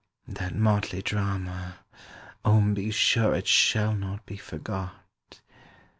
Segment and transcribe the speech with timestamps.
[0.27, 1.77] That motley drama
[2.43, 5.35] oh, be sure It shall not be forgot!